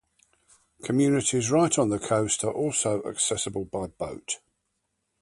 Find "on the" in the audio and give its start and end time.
1.77-1.99